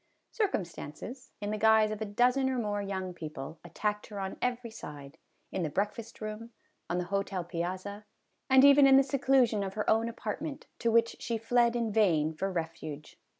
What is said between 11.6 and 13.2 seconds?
in vain for refuge.